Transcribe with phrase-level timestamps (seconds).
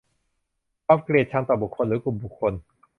[0.85, 2.53] ความเกลียดชังต่อบุคคลหรือกลุ่มบุคคล